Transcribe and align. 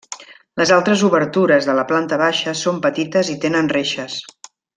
Les 0.61 0.69
altres 0.77 1.03
obertures 1.07 1.67
de 1.69 1.75
la 1.81 1.83
planta 1.91 2.19
baixa 2.23 2.55
són 2.63 2.81
petites 2.87 3.31
i 3.35 3.37
tenen 3.45 3.71
reixes. 3.79 4.19